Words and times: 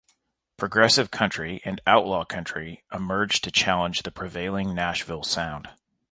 Progressive 0.57 1.11
country 1.11 1.61
and 1.63 1.79
outlaw 1.85 2.25
country 2.25 2.83
emerged 2.91 3.43
to 3.43 3.51
challenge 3.51 4.01
the 4.01 4.09
prevailing 4.09 4.73
Nashville 4.73 5.21
sound. 5.21 5.69